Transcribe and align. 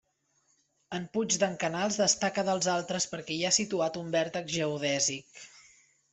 En 0.97 1.03
puig 1.17 1.35
d'en 1.43 1.53
Canals 1.63 1.97
destaca 2.05 2.45
dels 2.47 2.71
altres 2.77 3.07
perquè 3.13 3.37
hi 3.37 3.47
ha 3.47 3.53
situat 3.59 4.01
un 4.03 4.11
vèrtex 4.19 4.53
geodèsic. 4.57 5.47